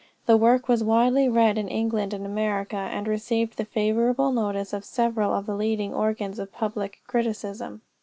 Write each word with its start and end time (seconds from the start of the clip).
The 0.25 0.35
work 0.35 0.67
was 0.67 0.83
widely 0.83 1.29
read 1.29 1.59
in 1.59 1.67
England 1.67 2.11
and 2.11 2.25
America, 2.25 2.75
and 2.75 3.07
received 3.07 3.55
the 3.57 3.65
favorable 3.65 4.31
notice 4.31 4.73
of 4.73 4.83
several 4.83 5.31
of 5.31 5.45
the 5.45 5.53
leading 5.53 5.93
organs 5.93 6.39
of 6.39 6.51
public 6.51 7.01
criticism. 7.05 7.81